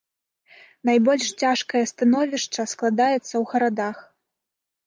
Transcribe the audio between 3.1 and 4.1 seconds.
ў гарадах.